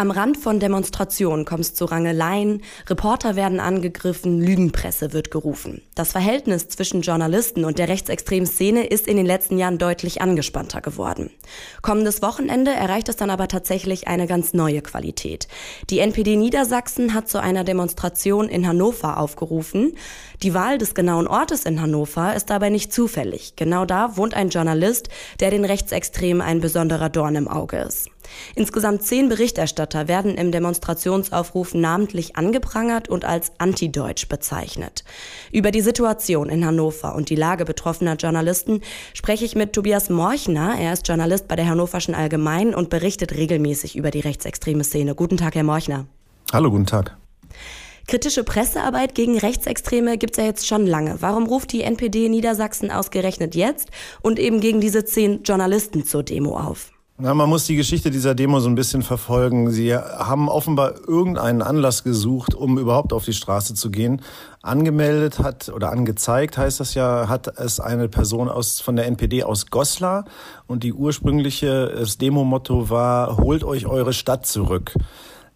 Am 0.00 0.10
Rand 0.10 0.38
von 0.38 0.60
Demonstrationen 0.60 1.44
kommt 1.44 1.60
es 1.60 1.74
zu 1.74 1.84
Rangeleien, 1.84 2.62
Reporter 2.88 3.36
werden 3.36 3.60
angegriffen, 3.60 4.40
Lügenpresse 4.40 5.12
wird 5.12 5.30
gerufen. 5.30 5.82
Das 5.94 6.12
Verhältnis 6.12 6.68
zwischen 6.68 7.02
Journalisten 7.02 7.66
und 7.66 7.78
der 7.78 7.90
rechtsextremen 7.90 8.46
Szene 8.46 8.86
ist 8.86 9.06
in 9.06 9.18
den 9.18 9.26
letzten 9.26 9.58
Jahren 9.58 9.76
deutlich 9.76 10.22
angespannter 10.22 10.80
geworden. 10.80 11.28
Kommendes 11.82 12.22
Wochenende 12.22 12.70
erreicht 12.70 13.10
es 13.10 13.16
dann 13.16 13.28
aber 13.28 13.46
tatsächlich 13.46 14.08
eine 14.08 14.26
ganz 14.26 14.54
neue 14.54 14.80
Qualität. 14.80 15.48
Die 15.90 15.98
NPD 15.98 16.36
Niedersachsen 16.36 17.12
hat 17.12 17.28
zu 17.28 17.38
einer 17.38 17.64
Demonstration 17.64 18.48
in 18.48 18.66
Hannover 18.66 19.18
aufgerufen. 19.18 19.92
Die 20.42 20.54
Wahl 20.54 20.78
des 20.78 20.94
genauen 20.94 21.26
Ortes 21.26 21.66
in 21.66 21.82
Hannover 21.82 22.34
ist 22.34 22.48
dabei 22.48 22.70
nicht 22.70 22.90
zufällig. 22.90 23.52
Genau 23.56 23.84
da 23.84 24.16
wohnt 24.16 24.32
ein 24.32 24.48
Journalist, 24.48 25.10
der 25.40 25.50
den 25.50 25.66
Rechtsextremen 25.66 26.40
ein 26.40 26.62
besonderer 26.62 27.10
Dorn 27.10 27.36
im 27.36 27.48
Auge 27.48 27.76
ist. 27.76 28.08
Insgesamt 28.54 29.02
zehn 29.02 29.28
Berichterstatter 29.28 30.08
werden 30.08 30.36
im 30.36 30.52
Demonstrationsaufruf 30.52 31.74
namentlich 31.74 32.36
angeprangert 32.36 33.08
und 33.08 33.24
als 33.24 33.52
antideutsch 33.58 34.28
bezeichnet. 34.28 35.04
Über 35.52 35.70
die 35.70 35.80
Situation 35.80 36.48
in 36.48 36.64
Hannover 36.64 37.14
und 37.14 37.30
die 37.30 37.36
Lage 37.36 37.64
betroffener 37.64 38.16
Journalisten 38.16 38.80
spreche 39.14 39.44
ich 39.44 39.56
mit 39.56 39.72
Tobias 39.72 40.10
Morchner. 40.10 40.76
Er 40.78 40.92
ist 40.92 41.06
Journalist 41.06 41.48
bei 41.48 41.56
der 41.56 41.68
Hannoverschen 41.68 42.14
Allgemeinen 42.14 42.74
und 42.74 42.90
berichtet 42.90 43.32
regelmäßig 43.32 43.96
über 43.96 44.10
die 44.10 44.20
rechtsextreme 44.20 44.84
Szene. 44.84 45.14
Guten 45.14 45.36
Tag, 45.36 45.54
Herr 45.54 45.64
Morchner. 45.64 46.06
Hallo, 46.52 46.70
guten 46.70 46.86
Tag. 46.86 47.16
Kritische 48.10 48.42
Pressearbeit 48.42 49.14
gegen 49.14 49.38
Rechtsextreme 49.38 50.18
gibt 50.18 50.32
es 50.32 50.38
ja 50.38 50.44
jetzt 50.44 50.66
schon 50.66 50.84
lange. 50.84 51.18
Warum 51.20 51.46
ruft 51.46 51.70
die 51.70 51.82
NPD 51.82 52.28
Niedersachsen 52.28 52.90
ausgerechnet 52.90 53.54
jetzt 53.54 53.90
und 54.20 54.40
eben 54.40 54.60
gegen 54.60 54.80
diese 54.80 55.04
zehn 55.04 55.44
Journalisten 55.44 56.04
zur 56.04 56.24
Demo 56.24 56.58
auf? 56.58 56.90
Na, 57.22 57.34
man 57.34 57.50
muss 57.50 57.66
die 57.66 57.76
Geschichte 57.76 58.10
dieser 58.10 58.34
Demo 58.34 58.60
so 58.60 58.70
ein 58.70 58.74
bisschen 58.74 59.02
verfolgen. 59.02 59.70
Sie 59.70 59.94
haben 59.94 60.48
offenbar 60.48 60.94
irgendeinen 61.06 61.60
Anlass 61.60 62.02
gesucht, 62.02 62.54
um 62.54 62.78
überhaupt 62.78 63.12
auf 63.12 63.26
die 63.26 63.34
Straße 63.34 63.74
zu 63.74 63.90
gehen. 63.90 64.22
Angemeldet 64.62 65.38
hat 65.38 65.68
oder 65.68 65.90
angezeigt 65.90 66.56
heißt 66.56 66.80
das 66.80 66.94
ja, 66.94 67.28
hat 67.28 67.58
es 67.58 67.78
eine 67.78 68.08
Person 68.08 68.48
aus 68.48 68.80
von 68.80 68.96
der 68.96 69.06
NPD 69.06 69.44
aus 69.44 69.66
Goslar 69.66 70.24
und 70.66 70.82
die 70.82 70.94
ursprüngliche 70.94 72.06
Demo-Motto 72.18 72.88
war: 72.88 73.36
Holt 73.36 73.64
euch 73.64 73.84
eure 73.84 74.14
Stadt 74.14 74.46
zurück. 74.46 74.94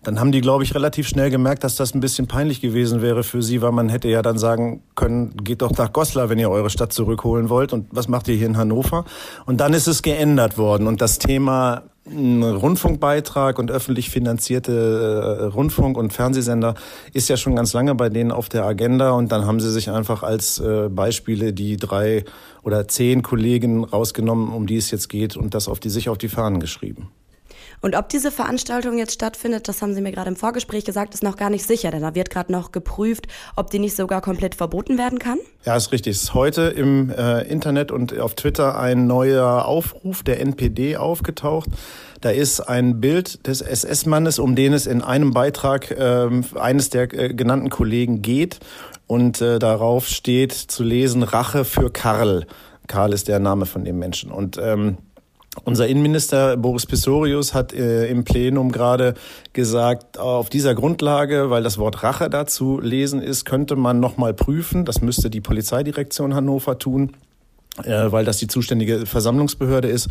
Dann 0.04 0.20
haben 0.20 0.32
die, 0.32 0.42
glaube 0.42 0.64
ich, 0.64 0.74
relativ 0.74 1.08
schnell 1.08 1.30
gemerkt, 1.30 1.64
dass 1.64 1.76
das 1.76 1.94
ein 1.94 2.00
bisschen 2.00 2.26
peinlich 2.26 2.60
gewesen 2.60 3.00
wäre 3.00 3.24
für 3.24 3.42
sie, 3.42 3.62
weil 3.62 3.72
man 3.72 3.88
hätte 3.88 4.08
ja 4.08 4.20
dann 4.20 4.38
sagen 4.38 4.82
können, 4.94 5.34
geht 5.42 5.62
doch 5.62 5.72
nach 5.76 5.92
Goslar, 5.92 6.28
wenn 6.28 6.38
ihr 6.38 6.50
eure 6.50 6.70
Stadt 6.70 6.92
zurückholen 6.92 7.48
wollt. 7.48 7.72
Und 7.72 7.86
was 7.90 8.06
macht 8.06 8.28
ihr 8.28 8.36
hier 8.36 8.46
in 8.46 8.58
Hannover? 8.58 9.06
Und 9.46 9.60
dann 9.60 9.72
ist 9.72 9.86
es 9.86 10.02
geändert 10.02 10.58
worden. 10.58 10.86
Und 10.86 11.00
das 11.00 11.18
Thema 11.18 11.84
Rundfunkbeitrag 12.06 13.58
und 13.58 13.70
öffentlich 13.70 14.10
finanzierte 14.10 15.40
äh, 15.40 15.44
Rundfunk- 15.44 15.96
und 15.96 16.12
Fernsehsender 16.12 16.74
ist 17.14 17.30
ja 17.30 17.38
schon 17.38 17.56
ganz 17.56 17.72
lange 17.72 17.94
bei 17.94 18.10
denen 18.10 18.30
auf 18.30 18.50
der 18.50 18.66
Agenda 18.66 19.12
und 19.12 19.32
dann 19.32 19.46
haben 19.46 19.58
sie 19.58 19.72
sich 19.72 19.90
einfach 19.90 20.22
als 20.22 20.58
äh, 20.58 20.90
Beispiele 20.90 21.54
die 21.54 21.78
drei 21.78 22.26
oder 22.62 22.86
zehn 22.88 23.22
Kollegen 23.22 23.84
rausgenommen, 23.84 24.52
um 24.52 24.66
die 24.66 24.76
es 24.76 24.90
jetzt 24.90 25.08
geht 25.08 25.34
und 25.34 25.54
das 25.54 25.66
auf 25.66 25.80
die 25.80 25.88
sich 25.88 26.10
auf 26.10 26.18
die 26.18 26.28
Fahnen 26.28 26.60
geschrieben. 26.60 27.08
Und 27.80 27.96
ob 27.96 28.08
diese 28.08 28.30
Veranstaltung 28.30 28.98
jetzt 28.98 29.12
stattfindet, 29.12 29.68
das 29.68 29.82
haben 29.82 29.94
Sie 29.94 30.00
mir 30.00 30.12
gerade 30.12 30.30
im 30.30 30.36
Vorgespräch 30.36 30.84
gesagt, 30.84 31.14
ist 31.14 31.22
noch 31.22 31.36
gar 31.36 31.50
nicht 31.50 31.66
sicher, 31.66 31.90
denn 31.90 32.02
da 32.02 32.14
wird 32.14 32.30
gerade 32.30 32.52
noch 32.52 32.72
geprüft, 32.72 33.26
ob 33.56 33.70
die 33.70 33.78
nicht 33.78 33.96
sogar 33.96 34.20
komplett 34.20 34.54
verboten 34.54 34.98
werden 34.98 35.18
kann. 35.18 35.38
Ja, 35.64 35.76
ist 35.76 35.92
richtig. 35.92 36.16
Es 36.16 36.22
ist 36.24 36.34
heute 36.34 36.62
im 36.62 37.10
äh, 37.10 37.42
Internet 37.42 37.90
und 37.90 38.18
auf 38.18 38.34
Twitter 38.34 38.78
ein 38.78 39.06
neuer 39.06 39.66
Aufruf 39.66 40.22
der 40.22 40.40
NPD 40.40 40.96
aufgetaucht. 40.96 41.68
Da 42.20 42.30
ist 42.30 42.60
ein 42.60 43.00
Bild 43.00 43.46
des 43.46 43.60
SS-Mannes, 43.60 44.38
um 44.38 44.56
den 44.56 44.72
es 44.72 44.86
in 44.86 45.02
einem 45.02 45.32
Beitrag 45.32 45.90
äh, 45.90 46.28
eines 46.54 46.88
der 46.88 47.12
äh, 47.12 47.34
genannten 47.34 47.70
Kollegen 47.70 48.22
geht. 48.22 48.60
Und 49.06 49.42
äh, 49.42 49.58
darauf 49.58 50.08
steht 50.08 50.52
zu 50.52 50.82
lesen 50.82 51.22
Rache 51.22 51.64
für 51.64 51.90
Karl. 51.90 52.46
Karl 52.86 53.12
ist 53.12 53.28
der 53.28 53.40
Name 53.40 53.66
von 53.66 53.84
dem 53.84 53.98
Menschen. 53.98 54.30
Und 54.30 54.58
ähm, 54.58 54.98
unser 55.62 55.86
Innenminister 55.86 56.56
Boris 56.56 56.86
Pistorius 56.86 57.54
hat 57.54 57.72
äh, 57.72 58.06
im 58.08 58.24
Plenum 58.24 58.72
gerade 58.72 59.14
gesagt, 59.52 60.18
auf 60.18 60.50
dieser 60.50 60.74
Grundlage, 60.74 61.48
weil 61.50 61.62
das 61.62 61.78
Wort 61.78 62.02
Rache 62.02 62.28
dazu 62.28 62.80
lesen 62.80 63.22
ist, 63.22 63.44
könnte 63.44 63.76
man 63.76 64.00
nochmal 64.00 64.34
prüfen, 64.34 64.84
das 64.84 65.00
müsste 65.00 65.30
die 65.30 65.40
Polizeidirektion 65.40 66.34
Hannover 66.34 66.78
tun, 66.78 67.12
äh, 67.82 68.10
weil 68.10 68.24
das 68.24 68.38
die 68.38 68.48
zuständige 68.48 69.06
Versammlungsbehörde 69.06 69.88
ist, 69.88 70.08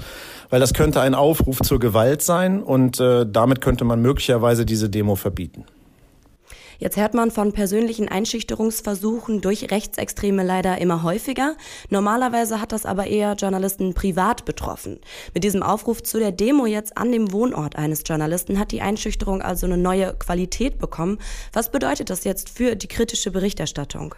weil 0.49 0.59
das 0.59 0.73
könnte 0.73 1.01
ein 1.01 1.13
Aufruf 1.13 1.59
zur 1.61 1.79
Gewalt 1.79 2.21
sein 2.21 2.63
und 2.63 2.99
äh, 2.99 3.25
damit 3.29 3.61
könnte 3.61 3.83
man 3.83 4.01
möglicherweise 4.01 4.65
diese 4.65 4.89
Demo 4.89 5.15
verbieten. 5.15 5.65
Jetzt 6.79 6.97
hört 6.97 7.13
man 7.13 7.31
von 7.31 7.53
persönlichen 7.53 8.07
Einschüchterungsversuchen 8.07 9.41
durch 9.41 9.71
Rechtsextreme 9.71 10.43
leider 10.43 10.79
immer 10.79 11.03
häufiger. 11.03 11.55
Normalerweise 11.89 12.59
hat 12.59 12.71
das 12.71 12.85
aber 12.85 13.07
eher 13.07 13.33
Journalisten 13.33 13.93
privat 13.93 14.45
betroffen. 14.45 14.99
Mit 15.33 15.43
diesem 15.43 15.63
Aufruf 15.63 16.03
zu 16.03 16.19
der 16.19 16.31
Demo 16.31 16.65
jetzt 16.65 16.97
an 16.97 17.11
dem 17.11 17.31
Wohnort 17.31 17.75
eines 17.75 18.03
Journalisten 18.05 18.59
hat 18.59 18.71
die 18.71 18.81
Einschüchterung 18.81 19.41
also 19.41 19.65
eine 19.65 19.77
neue 19.77 20.13
Qualität 20.13 20.79
bekommen. 20.79 21.19
Was 21.51 21.71
bedeutet 21.71 22.09
das 22.09 22.23
jetzt 22.23 22.49
für 22.49 22.75
die 22.75 22.87
kritische 22.87 23.31
Berichterstattung? 23.31 24.15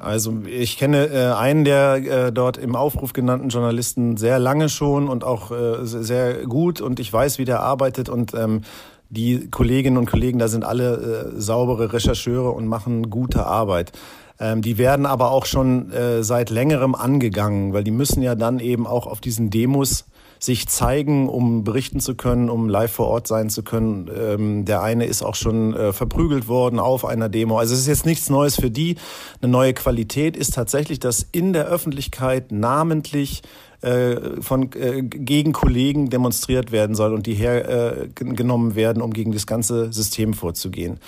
Also 0.00 0.32
ich 0.46 0.78
kenne 0.78 1.08
äh, 1.08 1.32
einen 1.34 1.64
der 1.64 1.96
äh, 1.96 2.32
dort 2.32 2.56
im 2.56 2.74
Aufruf 2.74 3.12
genannten 3.12 3.50
Journalisten 3.50 4.16
sehr 4.16 4.38
lange 4.38 4.70
schon 4.70 5.08
und 5.08 5.24
auch 5.24 5.50
äh, 5.50 5.84
sehr 5.84 6.46
gut 6.46 6.80
und 6.80 6.98
ich 7.00 7.12
weiß, 7.12 7.38
wie 7.38 7.44
der 7.44 7.60
arbeitet 7.60 8.08
und 8.08 8.32
ähm, 8.32 8.62
die 9.10 9.50
Kolleginnen 9.50 9.98
und 9.98 10.06
Kollegen 10.06 10.38
da 10.38 10.48
sind 10.48 10.64
alle 10.64 11.32
äh, 11.34 11.40
saubere 11.40 11.92
Rechercheure 11.92 12.52
und 12.52 12.66
machen 12.66 13.10
gute 13.10 13.44
Arbeit. 13.44 13.92
Ähm, 14.38 14.62
die 14.62 14.78
werden 14.78 15.04
aber 15.04 15.32
auch 15.32 15.46
schon 15.46 15.92
äh, 15.92 16.22
seit 16.22 16.48
längerem 16.48 16.94
angegangen, 16.94 17.72
weil 17.72 17.84
die 17.84 17.90
müssen 17.90 18.22
ja 18.22 18.34
dann 18.36 18.60
eben 18.60 18.86
auch 18.86 19.06
auf 19.06 19.20
diesen 19.20 19.50
Demos 19.50 20.06
sich 20.40 20.68
zeigen, 20.68 21.28
um 21.28 21.64
berichten 21.64 22.00
zu 22.00 22.14
können, 22.14 22.48
um 22.48 22.68
live 22.68 22.90
vor 22.90 23.08
Ort 23.08 23.26
sein 23.26 23.50
zu 23.50 23.62
können. 23.62 24.10
Ähm, 24.16 24.64
der 24.64 24.82
eine 24.82 25.04
ist 25.04 25.22
auch 25.22 25.34
schon 25.34 25.74
äh, 25.74 25.92
verprügelt 25.92 26.48
worden 26.48 26.78
auf 26.78 27.04
einer 27.04 27.28
Demo. 27.28 27.58
Also 27.58 27.74
es 27.74 27.80
ist 27.80 27.86
jetzt 27.86 28.06
nichts 28.06 28.30
Neues 28.30 28.56
für 28.56 28.70
die. 28.70 28.96
Eine 29.42 29.52
neue 29.52 29.74
Qualität 29.74 30.36
ist 30.38 30.54
tatsächlich, 30.54 30.98
dass 30.98 31.26
in 31.30 31.52
der 31.52 31.66
Öffentlichkeit 31.66 32.52
namentlich 32.52 33.42
äh, 33.82 34.40
von 34.40 34.70
äh, 34.72 35.02
gegen 35.02 35.52
Kollegen 35.52 36.08
demonstriert 36.08 36.72
werden 36.72 36.94
soll 36.96 37.12
und 37.12 37.26
die 37.26 37.34
hergenommen 37.34 38.72
äh, 38.72 38.74
werden, 38.76 39.02
um 39.02 39.12
gegen 39.12 39.32
das 39.32 39.46
ganze 39.46 39.92
System 39.92 40.32
vorzugehen. 40.32 41.00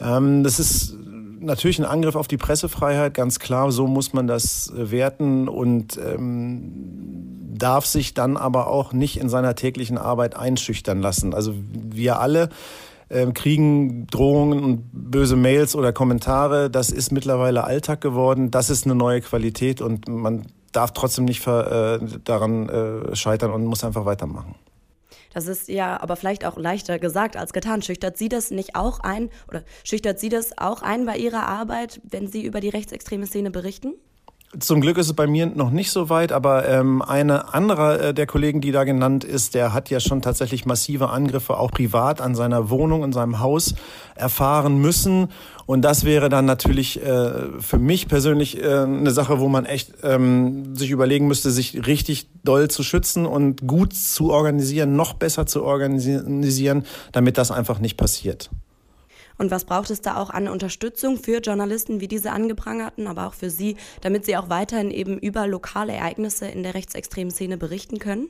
Ähm, 0.00 0.44
das 0.44 0.60
ist 0.60 0.96
natürlich 1.40 1.78
ein 1.78 1.84
Angriff 1.84 2.16
auf 2.16 2.28
die 2.28 2.36
Pressefreiheit, 2.36 3.14
ganz 3.14 3.38
klar, 3.38 3.70
so 3.70 3.86
muss 3.86 4.12
man 4.12 4.26
das 4.26 4.72
werten 4.74 5.48
und 5.48 5.98
ähm, 5.98 6.97
darf 7.48 7.86
sich 7.86 8.14
dann 8.14 8.36
aber 8.36 8.68
auch 8.68 8.92
nicht 8.92 9.18
in 9.18 9.28
seiner 9.28 9.54
täglichen 9.54 9.98
Arbeit 9.98 10.36
einschüchtern 10.36 11.00
lassen. 11.00 11.34
Also 11.34 11.54
wir 11.72 12.20
alle 12.20 12.50
äh, 13.08 13.26
kriegen 13.32 14.06
Drohungen 14.06 14.62
und 14.62 14.90
böse 14.92 15.36
Mails 15.36 15.74
oder 15.74 15.92
Kommentare. 15.92 16.70
Das 16.70 16.90
ist 16.90 17.12
mittlerweile 17.12 17.64
Alltag 17.64 18.00
geworden. 18.00 18.50
Das 18.50 18.70
ist 18.70 18.84
eine 18.84 18.94
neue 18.94 19.20
Qualität 19.20 19.80
und 19.80 20.08
man 20.08 20.46
darf 20.72 20.92
trotzdem 20.92 21.24
nicht 21.24 21.46
äh, 21.46 21.98
daran 22.24 22.68
äh, 22.68 23.16
scheitern 23.16 23.50
und 23.52 23.64
muss 23.64 23.84
einfach 23.84 24.04
weitermachen. 24.04 24.54
Das 25.32 25.46
ist 25.46 25.68
ja 25.68 26.00
aber 26.00 26.16
vielleicht 26.16 26.44
auch 26.44 26.56
leichter 26.56 26.98
gesagt 26.98 27.36
als 27.36 27.52
getan. 27.52 27.82
Schüchtert 27.82 28.16
Sie 28.16 28.28
das 28.28 28.50
nicht 28.50 28.74
auch 28.74 29.00
ein 29.00 29.30
oder 29.48 29.62
schüchtert 29.84 30.18
Sie 30.18 30.28
das 30.28 30.56
auch 30.58 30.82
ein 30.82 31.06
bei 31.06 31.16
Ihrer 31.16 31.46
Arbeit, 31.46 32.00
wenn 32.04 32.26
Sie 32.26 32.44
über 32.44 32.60
die 32.60 32.70
rechtsextreme 32.70 33.26
Szene 33.26 33.50
berichten? 33.50 33.94
Zum 34.58 34.80
Glück 34.80 34.96
ist 34.96 35.08
es 35.08 35.12
bei 35.12 35.26
mir 35.26 35.44
noch 35.44 35.68
nicht 35.68 35.90
so 35.90 36.08
weit, 36.08 36.32
aber 36.32 36.66
ähm, 36.66 37.02
eine 37.02 37.52
andere 37.52 37.98
äh, 37.98 38.14
der 38.14 38.26
Kollegen, 38.26 38.62
die 38.62 38.72
da 38.72 38.84
genannt 38.84 39.22
ist, 39.22 39.54
der 39.54 39.74
hat 39.74 39.90
ja 39.90 40.00
schon 40.00 40.22
tatsächlich 40.22 40.64
massive 40.64 41.10
Angriffe 41.10 41.58
auch 41.58 41.70
privat 41.70 42.22
an 42.22 42.34
seiner 42.34 42.70
Wohnung, 42.70 43.04
in 43.04 43.12
seinem 43.12 43.40
Haus 43.40 43.74
erfahren 44.14 44.78
müssen. 44.78 45.28
Und 45.66 45.82
das 45.82 46.04
wäre 46.04 46.30
dann 46.30 46.46
natürlich 46.46 47.02
äh, 47.04 47.60
für 47.60 47.78
mich 47.78 48.08
persönlich 48.08 48.62
äh, 48.62 48.84
eine 48.84 49.10
Sache, 49.10 49.38
wo 49.38 49.48
man 49.48 49.66
echt 49.66 49.92
ähm, 50.02 50.74
sich 50.74 50.90
überlegen 50.90 51.26
müsste, 51.26 51.50
sich 51.50 51.86
richtig 51.86 52.30
doll 52.42 52.68
zu 52.68 52.82
schützen 52.82 53.26
und 53.26 53.66
gut 53.66 53.92
zu 53.92 54.32
organisieren, 54.32 54.96
noch 54.96 55.12
besser 55.12 55.44
zu 55.44 55.62
organisieren, 55.62 56.86
damit 57.12 57.36
das 57.36 57.50
einfach 57.50 57.80
nicht 57.80 57.98
passiert. 57.98 58.48
Und 59.38 59.50
was 59.50 59.64
braucht 59.64 59.90
es 59.90 60.00
da 60.00 60.16
auch 60.16 60.30
an 60.30 60.48
Unterstützung 60.48 61.16
für 61.16 61.38
Journalisten 61.38 62.00
wie 62.00 62.08
diese 62.08 62.32
angeprangerten, 62.32 63.06
aber 63.06 63.26
auch 63.28 63.34
für 63.34 63.50
Sie, 63.50 63.76
damit 64.02 64.26
sie 64.26 64.36
auch 64.36 64.50
weiterhin 64.50 64.90
eben 64.90 65.18
über 65.18 65.46
lokale 65.46 65.92
Ereignisse 65.92 66.48
in 66.48 66.64
der 66.64 66.74
rechtsextremen 66.74 67.30
Szene 67.30 67.56
berichten 67.56 67.98
können? 67.98 68.28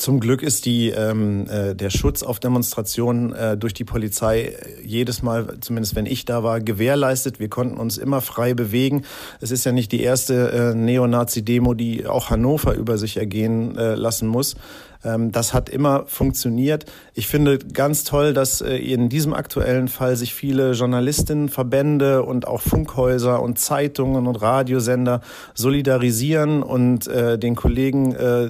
Zum 0.00 0.18
Glück 0.18 0.42
ist 0.42 0.64
die, 0.64 0.88
ähm, 0.88 1.46
äh, 1.50 1.74
der 1.74 1.90
Schutz 1.90 2.22
auf 2.22 2.40
Demonstrationen 2.40 3.34
äh, 3.34 3.58
durch 3.58 3.74
die 3.74 3.84
Polizei 3.84 4.56
jedes 4.82 5.22
Mal, 5.22 5.58
zumindest 5.60 5.94
wenn 5.94 6.06
ich 6.06 6.24
da 6.24 6.42
war, 6.42 6.62
gewährleistet. 6.62 7.38
Wir 7.38 7.50
konnten 7.50 7.76
uns 7.76 7.98
immer 7.98 8.22
frei 8.22 8.54
bewegen. 8.54 9.02
Es 9.42 9.50
ist 9.50 9.66
ja 9.66 9.72
nicht 9.72 9.92
die 9.92 10.00
erste 10.00 10.52
äh, 10.52 10.74
Neonazi-Demo, 10.74 11.74
die 11.74 12.06
auch 12.06 12.30
Hannover 12.30 12.72
über 12.76 12.96
sich 12.96 13.18
ergehen 13.18 13.76
äh, 13.76 13.94
lassen 13.94 14.26
muss. 14.26 14.56
Ähm, 15.04 15.32
das 15.32 15.54
hat 15.54 15.68
immer 15.68 16.04
funktioniert. 16.06 16.84
Ich 17.14 17.26
finde 17.26 17.58
ganz 17.58 18.04
toll, 18.04 18.34
dass 18.34 18.60
äh, 18.60 18.76
in 18.76 19.08
diesem 19.08 19.32
aktuellen 19.32 19.88
Fall 19.88 20.16
sich 20.16 20.34
viele 20.34 20.72
Journalistinnen, 20.72 21.48
Verbände 21.48 22.22
und 22.22 22.46
auch 22.46 22.60
Funkhäuser 22.60 23.42
und 23.42 23.58
Zeitungen 23.58 24.26
und 24.26 24.36
Radiosender 24.36 25.20
solidarisieren 25.54 26.62
und 26.62 27.06
äh, 27.06 27.38
den 27.38 27.56
Kollegen 27.56 28.14
äh, 28.14 28.48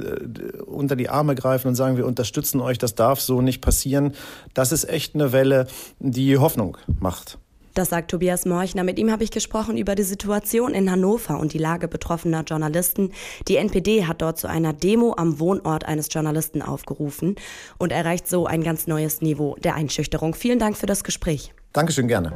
unter 0.66 0.96
die 0.96 1.08
Arme 1.08 1.34
greifen 1.40 1.68
und 1.68 1.74
sagen, 1.74 1.96
wir 1.96 2.06
unterstützen 2.06 2.60
euch, 2.60 2.78
das 2.78 2.94
darf 2.94 3.20
so 3.20 3.42
nicht 3.42 3.60
passieren. 3.60 4.12
Das 4.54 4.72
ist 4.72 4.88
echt 4.88 5.14
eine 5.14 5.32
Welle, 5.32 5.66
die 5.98 6.38
Hoffnung 6.38 6.76
macht. 7.00 7.38
Das 7.74 7.90
sagt 7.90 8.10
Tobias 8.10 8.46
Morchner. 8.46 8.82
Mit 8.82 8.98
ihm 8.98 9.10
habe 9.12 9.22
ich 9.22 9.30
gesprochen 9.30 9.76
über 9.76 9.94
die 9.94 10.02
Situation 10.02 10.74
in 10.74 10.90
Hannover 10.90 11.38
und 11.38 11.52
die 11.52 11.58
Lage 11.58 11.88
betroffener 11.88 12.42
Journalisten. 12.42 13.12
Die 13.48 13.56
NPD 13.56 14.06
hat 14.06 14.22
dort 14.22 14.38
zu 14.38 14.48
einer 14.48 14.72
Demo 14.72 15.14
am 15.16 15.38
Wohnort 15.38 15.84
eines 15.84 16.08
Journalisten 16.12 16.62
aufgerufen 16.62 17.36
und 17.78 17.92
erreicht 17.92 18.28
so 18.28 18.46
ein 18.46 18.62
ganz 18.62 18.86
neues 18.86 19.22
Niveau 19.22 19.56
der 19.62 19.76
Einschüchterung. 19.76 20.34
Vielen 20.34 20.58
Dank 20.58 20.76
für 20.76 20.86
das 20.86 21.04
Gespräch. 21.04 21.54
Dankeschön, 21.72 22.08
gerne. 22.08 22.32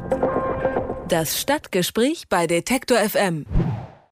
Das 1.08 1.38
Stadtgespräch 1.38 2.28
bei 2.28 2.46
Detektor 2.46 2.98
FM. 2.98 3.44